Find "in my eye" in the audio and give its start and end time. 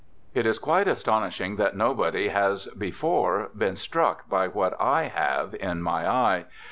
5.53-6.45